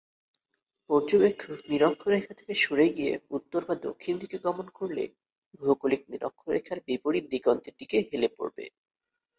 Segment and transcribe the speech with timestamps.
[0.89, 5.03] পর্যবেক্ষক নিরক্ষরেখা থেকে সরে গিয়ে উত্তর বা দক্ষিণ দিকে গমন করলে
[5.59, 8.65] ভৌগোলিক নিরক্ষরেখা এর বিপরীত দিগন্তের দিকে হেলে পড়বে।